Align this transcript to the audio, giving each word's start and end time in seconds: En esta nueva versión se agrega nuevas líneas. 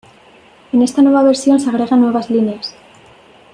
En 0.73 0.81
esta 0.81 1.03
nueva 1.03 1.21
versión 1.21 1.59
se 1.59 1.69
agrega 1.69 1.95
nuevas 1.95 2.31
líneas. 2.31 2.75